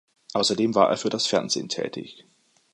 Außerdem 0.33 0.73
war 0.73 0.89
er 0.89 0.97
für 0.97 1.11
das 1.11 1.27
Fernsehen 1.27 1.69
tätig. 1.69 2.25